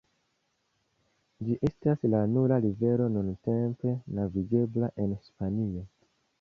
Ĝi 1.49 1.57
estas 1.69 2.01
la 2.13 2.23
nura 2.33 2.59
rivero 2.65 3.11
nuntempe 3.19 3.95
navigebla 4.21 4.93
en 5.05 5.17
Hispanio. 5.19 5.89